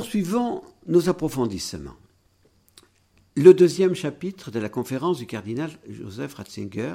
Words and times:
Poursuivons 0.00 0.62
nos 0.86 1.10
approfondissements. 1.10 1.98
Le 3.36 3.52
deuxième 3.52 3.94
chapitre 3.94 4.50
de 4.50 4.58
la 4.58 4.70
conférence 4.70 5.18
du 5.18 5.26
cardinal 5.26 5.70
Joseph 5.86 6.36
Ratzinger 6.36 6.94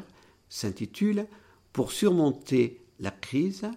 s'intitule 0.49 1.27
Pour 1.71 1.91
surmonter 1.91 2.81
la 2.99 3.11
crise 3.11 3.69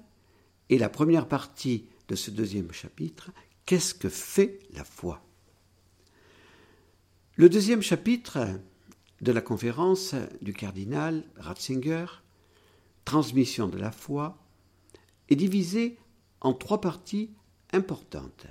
et 0.70 0.78
la 0.78 0.88
première 0.88 1.28
partie 1.28 1.84
de 2.08 2.14
ce 2.14 2.30
deuxième 2.30 2.72
chapitre, 2.72 3.30
Qu'est-ce 3.66 3.92
que 3.92 4.08
fait 4.08 4.60
la 4.72 4.82
foi? 4.82 5.22
Le 7.34 7.50
deuxième 7.50 7.82
chapitre 7.82 8.48
de 9.20 9.32
la 9.32 9.42
conférence 9.42 10.14
du 10.40 10.54
cardinal 10.54 11.22
Ratzinger, 11.36 12.06
Transmission 13.04 13.68
de 13.68 13.76
la 13.76 13.90
foi, 13.90 14.38
est 15.28 15.36
divisé 15.36 15.98
en 16.40 16.54
trois 16.54 16.80
parties 16.80 17.30
importantes. 17.74 18.46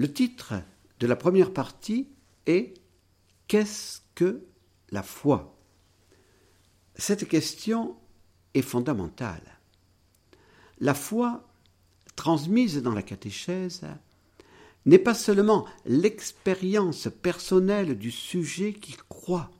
Le 0.00 0.10
titre 0.10 0.54
de 0.98 1.06
la 1.06 1.14
première 1.14 1.52
partie 1.52 2.08
est 2.46 2.72
Qu'est-ce 3.48 4.00
que 4.14 4.46
la 4.92 5.02
foi? 5.02 5.54
Cette 6.94 7.28
question 7.28 7.96
est 8.54 8.62
fondamentale. 8.62 9.58
La 10.78 10.94
foi, 10.94 11.46
transmise 12.16 12.80
dans 12.80 12.94
la 12.94 13.02
catéchèse, 13.02 13.82
n'est 14.86 14.98
pas 14.98 15.12
seulement 15.12 15.66
l'expérience 15.84 17.08
personnelle 17.20 17.98
du 17.98 18.10
sujet 18.10 18.72
qui 18.72 18.96
croit. 19.10 19.50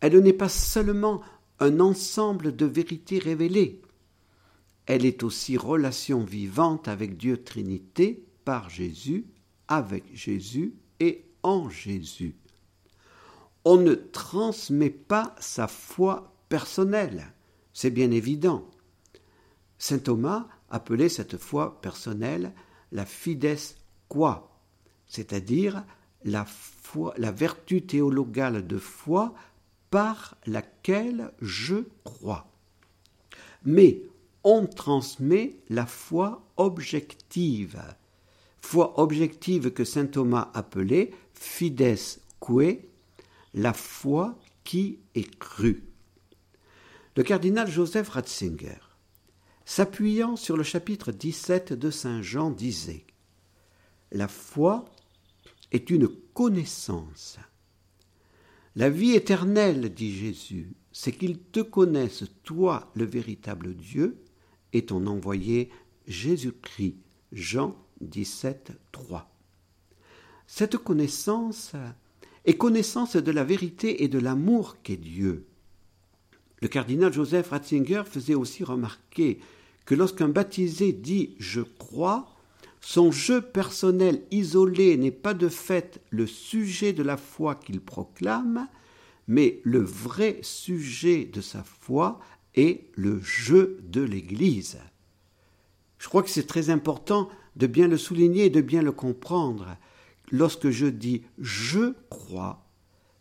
Elle 0.00 0.18
n'est 0.18 0.32
pas 0.32 0.48
seulement 0.48 1.22
un 1.60 1.78
ensemble 1.78 2.56
de 2.56 2.66
vérités 2.66 3.20
révélées. 3.20 3.82
Elle 4.86 5.06
est 5.06 5.22
aussi 5.22 5.56
relation 5.56 6.24
vivante 6.24 6.88
avec 6.88 7.16
Dieu 7.16 7.40
Trinité 7.40 8.26
par 8.44 8.70
Jésus, 8.70 9.26
avec 9.68 10.04
Jésus 10.14 10.74
et 11.00 11.24
en 11.42 11.68
Jésus. 11.68 12.36
On 13.64 13.76
ne 13.76 13.94
transmet 13.94 14.90
pas 14.90 15.34
sa 15.38 15.68
foi 15.68 16.34
personnelle, 16.48 17.32
c'est 17.72 17.90
bien 17.90 18.10
évident. 18.10 18.68
Saint 19.78 19.98
Thomas 19.98 20.48
appelait 20.70 21.08
cette 21.08 21.36
foi 21.36 21.80
personnelle 21.80 22.52
la 22.92 23.06
fides 23.06 23.56
qua, 24.08 24.50
c'est-à-dire 25.06 25.84
la, 26.24 26.46
la 27.16 27.32
vertu 27.32 27.82
théologale 27.82 28.66
de 28.66 28.78
foi 28.78 29.34
par 29.90 30.36
laquelle 30.46 31.32
je 31.40 31.76
crois. 32.04 32.50
Mais 33.64 34.02
on 34.44 34.66
transmet 34.66 35.56
la 35.68 35.86
foi 35.86 36.44
objective, 36.56 37.80
foi 38.62 38.92
objective 38.96 39.72
que 39.72 39.84
saint 39.84 40.06
Thomas 40.06 40.50
appelait 40.54 41.10
fides 41.34 42.18
que, 42.40 42.78
la 43.52 43.72
foi 43.74 44.38
qui 44.64 45.00
est 45.14 45.28
crue. 45.38 45.82
Le 47.16 47.22
cardinal 47.22 47.70
Joseph 47.70 48.08
Ratzinger, 48.08 48.78
s'appuyant 49.66 50.36
sur 50.36 50.56
le 50.56 50.62
chapitre 50.62 51.12
17 51.12 51.74
de 51.74 51.90
Saint 51.90 52.22
Jean, 52.22 52.50
disait 52.50 53.04
La 54.10 54.28
foi 54.28 54.86
est 55.72 55.90
une 55.90 56.08
connaissance. 56.32 57.38
La 58.74 58.88
vie 58.88 59.14
éternelle, 59.14 59.92
dit 59.92 60.16
Jésus, 60.16 60.72
c'est 60.92 61.12
qu'ils 61.12 61.38
te 61.38 61.60
connaissent, 61.60 62.24
toi, 62.42 62.90
le 62.94 63.04
véritable 63.04 63.74
Dieu, 63.74 64.22
et 64.72 64.86
ton 64.86 65.06
envoyé 65.06 65.70
Jésus-Christ. 66.06 66.96
Jean 67.32 67.76
17, 68.02 68.72
3. 68.92 69.30
Cette 70.46 70.76
connaissance 70.76 71.72
est 72.44 72.56
connaissance 72.56 73.16
de 73.16 73.30
la 73.30 73.44
vérité 73.44 74.02
et 74.02 74.08
de 74.08 74.18
l'amour 74.18 74.76
qu'est 74.82 74.96
Dieu. 74.96 75.46
Le 76.60 76.68
cardinal 76.68 77.12
Joseph 77.12 77.50
Ratzinger 77.50 78.02
faisait 78.04 78.34
aussi 78.34 78.64
remarquer 78.64 79.40
que 79.84 79.94
lorsqu'un 79.94 80.28
baptisé 80.28 80.92
dit 80.92 81.34
Je 81.38 81.60
crois, 81.60 82.28
son 82.80 83.10
jeu 83.10 83.40
personnel 83.40 84.22
isolé 84.30 84.96
n'est 84.96 85.10
pas 85.10 85.34
de 85.34 85.48
fait 85.48 86.00
le 86.10 86.26
sujet 86.26 86.92
de 86.92 87.02
la 87.02 87.16
foi 87.16 87.54
qu'il 87.54 87.80
proclame, 87.80 88.68
mais 89.28 89.60
le 89.64 89.80
vrai 89.80 90.38
sujet 90.42 91.24
de 91.24 91.40
sa 91.40 91.62
foi 91.62 92.20
est 92.54 92.84
le 92.94 93.20
jeu 93.20 93.80
de 93.84 94.02
l'Église. 94.02 94.78
Je 95.98 96.08
crois 96.08 96.22
que 96.22 96.30
c'est 96.30 96.46
très 96.46 96.70
important 96.70 97.28
de 97.56 97.66
bien 97.66 97.88
le 97.88 97.98
souligner 97.98 98.46
et 98.46 98.50
de 98.50 98.60
bien 98.60 98.82
le 98.82 98.92
comprendre. 98.92 99.76
Lorsque 100.30 100.70
je 100.70 100.86
dis 100.86 101.22
je 101.38 101.94
crois, 102.08 102.64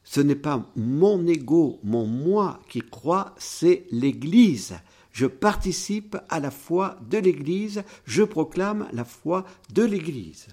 ce 0.03 0.21
n'est 0.21 0.35
pas 0.35 0.69
mon 0.75 1.25
ego, 1.27 1.79
mon 1.83 2.05
moi 2.05 2.59
qui 2.69 2.81
croit, 2.81 3.35
c'est 3.37 3.85
l'Église. 3.91 4.79
Je 5.11 5.25
participe 5.25 6.17
à 6.29 6.39
la 6.39 6.51
foi 6.51 6.97
de 7.09 7.17
l'Église, 7.17 7.83
je 8.05 8.23
proclame 8.23 8.87
la 8.93 9.03
foi 9.03 9.45
de 9.73 9.83
l'Église. 9.83 10.47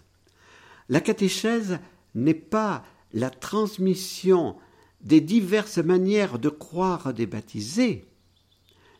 La 0.88 1.00
catéchèse 1.00 1.78
n'est 2.14 2.34
pas 2.34 2.84
la 3.12 3.30
transmission 3.30 4.56
des 5.00 5.20
diverses 5.20 5.78
manières 5.78 6.38
de 6.38 6.48
croire 6.48 7.14
des 7.14 7.26
baptisés, 7.26 8.07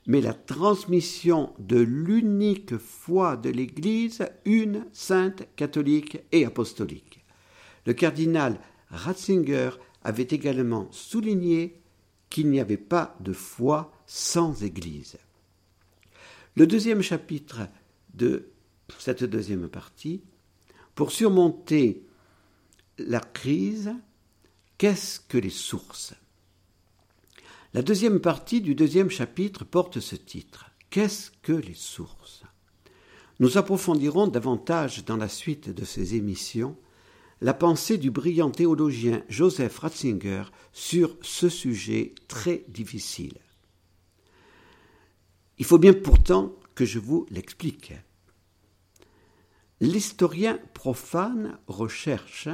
mais 0.08 0.22
la 0.22 0.32
transmission 0.32 1.52
de 1.58 1.78
l'unique 1.78 2.78
foi 2.78 3.36
de 3.36 3.50
l'Église, 3.50 4.26
une, 4.46 4.86
sainte, 4.92 5.46
catholique 5.54 6.19
et 6.32 6.46
apostolique. 6.46 7.22
Le 7.84 7.92
cardinal 7.92 8.58
Ratzinger 8.91 9.70
avait 10.02 10.26
également 10.30 10.88
souligné 10.92 11.82
qu'il 12.30 12.50
n'y 12.50 12.58
avait 12.58 12.78
pas 12.78 13.16
de 13.20 13.34
foi 13.34 13.92
sans 14.06 14.64
Église. 14.64 15.19
Le 16.56 16.66
deuxième 16.66 17.02
chapitre 17.02 17.69
de 18.14 18.48
cette 18.98 19.25
deuxième 19.25 19.69
partie, 19.69 20.22
pour 20.94 21.12
surmonter 21.12 22.02
la 22.98 23.20
crise, 23.20 23.92
qu'est-ce 24.78 25.20
que 25.20 25.36
les 25.36 25.50
sources? 25.50 26.14
La 27.75 27.83
deuxième 27.83 28.21
partie 28.21 28.61
du 28.61 28.75
deuxième 28.75 29.11
chapitre 29.11 29.65
porte 29.65 30.01
ce 30.01 30.17
titre. 30.17 30.71
Qu'est-ce 30.91 31.31
que 31.43 31.53
les 31.53 31.75
sources? 31.75 32.43
Nous 33.41 33.59
approfondirons 33.59 34.27
davantage 34.27 35.05
dans 35.05 35.17
la 35.17 35.29
suite 35.29 35.69
de 35.69 35.84
ces 35.84 36.15
émissions 36.15 36.77
la 37.41 37.55
pensée 37.55 37.99
du 37.99 38.11
brillant 38.11 38.51
théologien 38.51 39.23
Joseph 39.29 39.79
Ratzinger 39.79 40.45
sur 40.73 41.17
ce 41.23 41.49
sujet 41.49 42.15
très 42.27 42.65
difficile. 42.69 43.39
Il 45.59 45.65
faut 45.65 45.79
bien 45.79 45.93
pourtant 45.93 46.56
que 46.75 46.85
je 46.85 46.99
vous 46.99 47.27
l'explique. 47.31 47.93
L'historien 49.81 50.59
profane 50.75 51.59
recherche, 51.69 52.49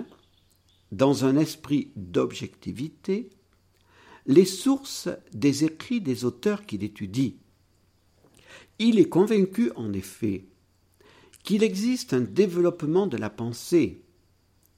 dans 0.93 1.25
un 1.25 1.37
esprit 1.37 1.93
d'objectivité, 1.97 3.31
les 4.27 4.45
sources 4.45 5.09
des 5.33 5.65
écrits 5.65 6.01
des 6.01 6.25
auteurs 6.25 6.65
qu'il 6.67 6.83
étudie. 6.83 7.37
Il 8.79 8.99
est 8.99 9.09
convaincu, 9.09 9.71
en 9.77 9.93
effet, 9.93 10.47
qu'il 11.43 11.63
existe 11.63 12.15
un 12.15 12.23
développement 12.23 13.07
de 13.07 13.17
la 13.17 13.31
pensée, 13.31 14.03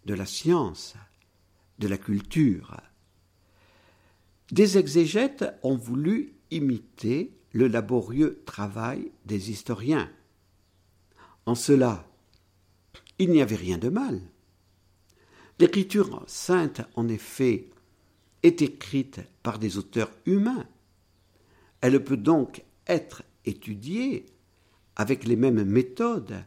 de 0.05 0.15
la 0.15 0.27
science, 0.27 0.95
de 1.79 1.89
la 1.89 1.97
culture. 1.97 2.77
Des 4.51 4.79
exégètes 4.79 5.45
ont 5.62 5.77
voulu 5.77 6.35
imiter 6.51 7.33
le 7.53 7.69
laborieux 7.69 8.43
travail 8.45 9.11
des 9.25 9.51
historiens. 9.51 10.11
En 11.47 11.55
cela, 11.55 12.09
il 13.19 13.31
n'y 13.31 13.43
avait 13.43 13.56
rien 13.56 13.79
de 13.79 13.89
mal. 13.89 14.21
L'écriture 15.59 16.23
sainte, 16.26 16.82
en 16.97 17.09
effet, 17.09 17.70
est 18.43 18.62
écrite 18.62 19.21
par 19.43 19.59
des 19.59 19.79
auteurs 19.79 20.11
humains. 20.27 20.67
Elle 21.81 22.03
peut 22.03 22.17
donc 22.17 22.65
être 22.87 23.23
étudiée 23.44 24.27
avec 24.97 25.25
les 25.25 25.37
mêmes 25.37 25.65
méthodes 25.65 26.44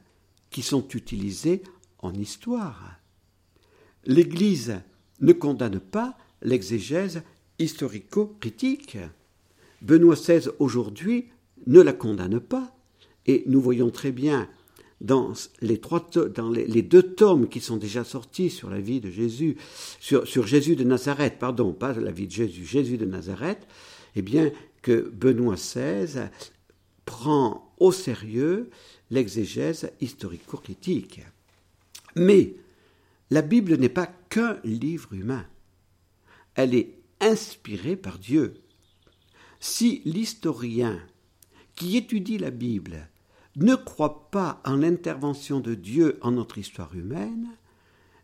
qui 0.50 0.62
sont 0.62 0.88
utilisées 0.90 1.64
en 2.00 2.14
histoire. 2.14 3.00
L'Église 4.06 4.82
ne 5.22 5.34
condamne 5.34 5.80
pas 5.80 6.18
l'exégèse 6.42 7.22
historico-critique. 7.60 8.98
Benoît 9.82 10.16
XVI 10.16 10.50
aujourd'hui 10.60 11.30
ne 11.68 11.82
la 11.82 11.94
condamne 11.94 12.40
pas, 12.40 12.76
et 13.26 13.44
nous 13.48 13.62
voyons 13.62 13.92
très 13.92 14.12
bien 14.12 14.50
dans 15.02 15.34
les, 15.62 15.80
trois, 15.80 16.06
dans 16.36 16.50
les, 16.50 16.82
deux 16.82 17.04
tomes 17.04 17.48
qui 17.48 17.62
sont 17.62 17.78
déjà 17.78 18.04
sortis 18.04 18.50
sur 18.50 18.70
la 18.70 18.80
vie 18.80 19.00
de 19.00 19.10
Jésus, 19.10 19.56
sur, 20.00 20.28
sur, 20.28 20.46
Jésus 20.46 20.76
de 20.76 20.84
Nazareth, 20.84 21.40
pardon, 21.40 21.72
pas 21.72 21.94
la 21.94 22.12
vie 22.12 22.28
de 22.28 22.32
Jésus, 22.32 22.66
Jésus 22.66 22.98
de 22.98 23.06
Nazareth, 23.06 23.66
eh 24.16 24.22
bien 24.22 24.52
que 24.82 25.10
Benoît 25.14 25.56
XVI 25.56 26.30
prend 27.06 27.74
au 27.80 27.92
sérieux 27.92 28.70
l'exégèse 29.10 29.92
historico-critique. 30.02 31.22
Mais 32.16 32.54
la 33.30 33.42
Bible 33.42 33.76
n'est 33.78 33.90
pas 33.90 34.08
qu'un 34.30 34.60
livre 34.64 35.14
humain. 35.14 35.46
Elle 36.56 36.76
est 36.76 36.96
inspirée 37.22 37.96
par 37.96 38.20
Dieu. 38.20 38.56
Si 39.60 40.02
l'historien 40.06 41.00
qui 41.76 41.98
étudie 41.98 42.38
la 42.38 42.52
Bible 42.52 43.10
ne 43.60 43.76
croit 43.76 44.30
pas 44.32 44.62
en 44.66 44.78
l'intervention 44.78 45.60
de 45.60 45.76
Dieu 45.76 46.18
en 46.22 46.32
notre 46.32 46.58
histoire 46.58 46.96
humaine, 46.96 47.48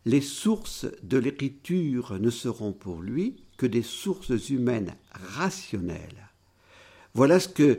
les 0.04 0.20
sources 0.20 0.86
de 1.02 1.18
l'écriture 1.18 2.18
ne 2.18 2.30
seront 2.30 2.72
pour 2.72 3.02
lui 3.02 3.36
que 3.56 3.66
des 3.66 3.82
sources 3.82 4.50
humaines 4.50 4.94
rationnelles. 5.12 6.30
Voilà 7.14 7.40
ce 7.40 7.48
que 7.48 7.78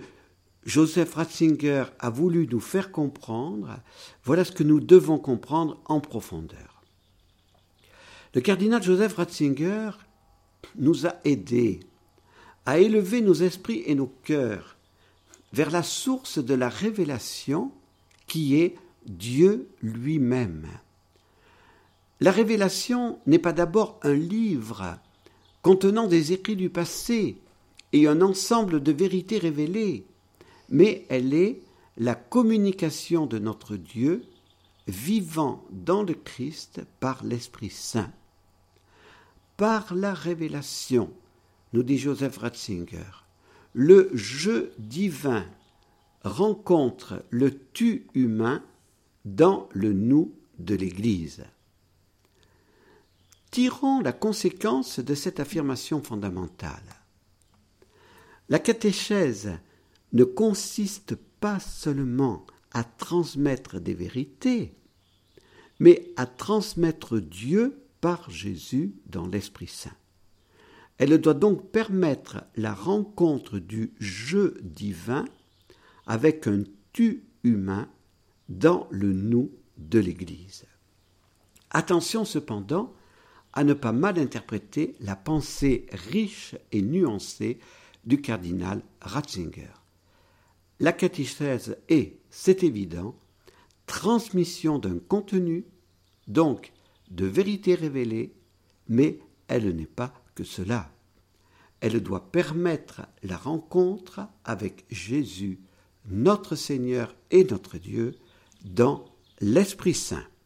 Joseph 0.66 1.14
Ratzinger 1.14 1.86
a 2.00 2.10
voulu 2.10 2.48
nous 2.52 2.60
faire 2.60 2.92
comprendre, 2.92 3.80
voilà 4.24 4.44
ce 4.44 4.52
que 4.52 4.64
nous 4.64 4.82
devons 4.82 5.18
comprendre 5.18 5.82
en 5.86 6.02
profondeur. 6.02 6.84
Le 8.34 8.42
cardinal 8.42 8.84
Joseph 8.84 9.16
Ratzinger 9.16 9.92
nous 10.76 11.08
a 11.08 11.16
aidés 11.24 11.80
à 12.66 12.80
élever 12.80 13.22
nos 13.22 13.34
esprits 13.34 13.84
et 13.86 13.96
nos 13.96 14.08
cœurs 14.08 14.77
vers 15.54 15.72
la 15.72 15.84
source 15.84 16.40
de 16.40 16.54
la 16.54 16.70
révélation 16.70 17.72
qui 18.28 18.56
est 18.56 18.76
Dieu 19.06 19.70
lui-même. 19.82 20.68
La 22.20 22.32
révélation 22.32 23.20
n'est 23.26 23.40
pas 23.40 23.54
d'abord 23.54 24.00
un 24.04 24.14
livre 24.14 24.98
contenant 25.62 26.08
des 26.08 26.34
écrits 26.34 26.56
du 26.56 26.70
passé 26.70 27.38
et 27.94 28.08
un 28.08 28.22
ensemble 28.22 28.82
de 28.82 28.92
vérités 28.92 29.38
révélées, 29.38 30.06
mais 30.70 31.06
elle 31.10 31.34
est 31.34 31.62
la 31.98 32.16
communication 32.16 33.26
de 33.26 33.40
notre 33.40 33.76
Dieu 33.76 34.24
vivant 34.88 35.64
dans 35.72 36.04
le 36.04 36.14
Christ 36.14 36.82
par 37.00 37.24
l'Esprit 37.24 37.70
Saint. 37.70 38.12
Par 39.58 39.94
la 39.94 40.14
révélation, 40.14 41.12
nous 41.74 41.84
dit 41.84 41.98
Joseph 41.98 42.38
Ratzinger, 42.38 43.26
le 43.74 44.10
jeu 44.14 44.74
divin 44.78 45.46
rencontre 46.24 47.24
le 47.30 47.58
tu 47.74 48.08
humain 48.14 48.64
dans 49.26 49.70
le 49.74 49.94
nous 49.94 50.34
de 50.60 50.76
l'Église. 50.76 51.46
Tirons 53.52 54.02
la 54.02 54.14
conséquence 54.14 55.00
de 55.00 55.16
cette 55.16 55.40
affirmation 55.40 56.02
fondamentale. 56.02 56.84
La 58.50 58.60
catéchèse 58.60 59.52
ne 60.14 60.24
consiste 60.24 61.16
pas 61.40 61.60
seulement 61.60 62.46
à 62.72 62.84
transmettre 62.84 63.80
des 63.80 63.94
vérités, 63.94 64.74
mais 65.80 66.12
à 66.16 66.26
transmettre 66.26 67.20
Dieu 67.20 67.84
par 68.02 68.30
Jésus 68.30 68.96
dans 69.06 69.28
l'Esprit 69.28 69.68
Saint. 69.68 69.96
Elle 70.98 71.18
doit 71.20 71.34
donc 71.34 71.70
permettre 71.72 72.44
la 72.56 72.74
rencontre 72.74 73.60
du 73.60 73.94
je 74.00 74.60
divin 74.62 75.26
avec 76.08 76.48
un 76.48 76.64
tu 76.94 77.24
humain 77.44 77.88
dans 78.50 78.88
le 78.90 79.14
nous 79.14 79.52
de 79.78 80.00
l'Église. 80.00 80.66
Attention 81.70 82.26
cependant 82.26 82.94
à 83.54 83.64
ne 83.64 83.74
pas 83.74 83.92
mal 83.92 84.18
interpréter 84.18 84.96
la 85.00 85.16
pensée 85.16 85.86
riche 85.92 86.56
et 86.72 86.82
nuancée 86.82 87.60
du 88.06 88.22
cardinal 88.22 88.82
Ratzinger. 89.02 89.74
La 90.80 90.94
catéchèse 90.94 91.78
est, 91.90 92.18
c'est 92.30 92.64
évident, 92.64 93.16
transmission 93.86 94.80
d'un 94.80 95.00
contenu, 95.00 95.66
donc 96.28 96.72
de 97.10 97.26
vérité 97.26 97.76
révélée, 97.76 98.34
mais 98.88 99.20
elle 99.48 99.76
n'est 99.76 99.86
pas 99.86 100.14
cela. 100.44 100.92
Elle 101.80 102.02
doit 102.02 102.32
permettre 102.32 103.02
la 103.24 103.38
rencontre 103.38 104.22
avec 104.44 104.86
Jésus, 104.90 105.60
notre 106.06 106.56
Seigneur 106.56 107.16
et 107.32 107.44
notre 107.44 107.78
Dieu, 107.78 108.16
dans 108.66 109.06
l'Esprit 109.40 109.94
Saint. 109.94 110.28